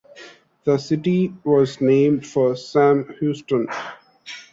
The 0.63 0.79
city 0.79 1.31
was 1.43 1.79
named 1.79 2.25
for 2.25 2.55
Sam 2.55 3.13
Houston. 3.19 3.67